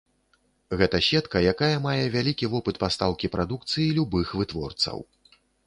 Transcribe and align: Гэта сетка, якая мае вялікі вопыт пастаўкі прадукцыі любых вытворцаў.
Гэта 0.79 0.97
сетка, 1.07 1.41
якая 1.53 1.69
мае 1.83 2.03
вялікі 2.17 2.49
вопыт 2.55 2.81
пастаўкі 2.87 3.33
прадукцыі 3.39 3.87
любых 4.01 4.35
вытворцаў. 4.43 4.97